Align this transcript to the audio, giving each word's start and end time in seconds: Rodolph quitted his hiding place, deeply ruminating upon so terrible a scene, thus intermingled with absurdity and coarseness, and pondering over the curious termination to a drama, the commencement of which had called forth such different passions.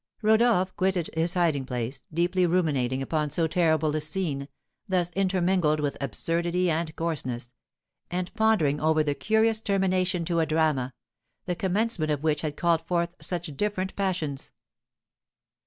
Rodolph 0.23 0.75
quitted 0.75 1.11
his 1.13 1.35
hiding 1.35 1.63
place, 1.63 2.07
deeply 2.11 2.47
ruminating 2.47 3.03
upon 3.03 3.29
so 3.29 3.45
terrible 3.45 3.95
a 3.95 4.01
scene, 4.01 4.47
thus 4.89 5.11
intermingled 5.11 5.79
with 5.79 5.95
absurdity 6.01 6.71
and 6.71 6.95
coarseness, 6.95 7.53
and 8.09 8.33
pondering 8.33 8.79
over 8.79 9.03
the 9.03 9.13
curious 9.13 9.61
termination 9.61 10.25
to 10.25 10.39
a 10.39 10.47
drama, 10.47 10.95
the 11.45 11.53
commencement 11.55 12.09
of 12.11 12.23
which 12.23 12.41
had 12.41 12.57
called 12.57 12.81
forth 12.81 13.13
such 13.21 13.55
different 13.55 13.95
passions. 13.95 14.51